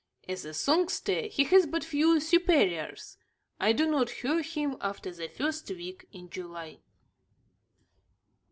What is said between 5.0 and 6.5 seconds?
the first week in